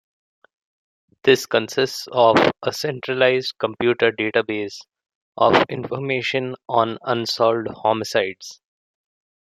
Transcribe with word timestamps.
This 1.23 1.45
consists 1.45 2.07
of 2.11 2.35
a 2.63 2.73
centralized 2.73 3.53
computer 3.59 4.11
database 4.11 4.79
of 5.37 5.63
information 5.69 6.55
on 6.67 6.97
unsolved 7.03 7.67
homicides. 7.83 8.59